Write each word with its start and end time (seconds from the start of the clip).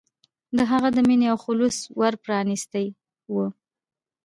د 0.57 0.59
هغه 0.71 0.89
د 0.95 0.97
مینې 1.07 1.27
او 1.33 1.37
خلوص 1.45 1.77
ور 1.99 2.13
پرانستی 2.25 2.85
و. 3.33 3.35